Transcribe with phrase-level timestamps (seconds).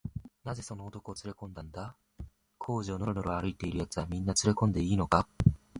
[0.43, 1.95] 「なぜその男をつれこんだんだ？
[2.57, 5.27] 小路をのろのろ歩いているやつは、みんなつれこんでいいのか？」